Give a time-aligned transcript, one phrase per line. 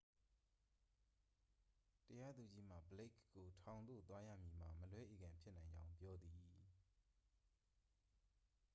[2.07, 6.39] တရားသူကြီးမှ ဘလိက်ခ်ကို ထောင်သို့သွားရမည်မှာ မလွဲဧကန်ဖြစ်နိုင်ကြောင်း ပြောသည်